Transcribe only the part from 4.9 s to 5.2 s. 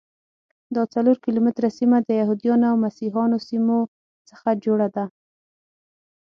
ده.